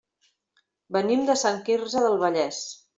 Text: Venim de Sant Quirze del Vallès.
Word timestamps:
Venim 0.97 1.23
de 1.29 1.37
Sant 1.45 1.63
Quirze 1.71 2.07
del 2.09 2.21
Vallès. 2.27 2.67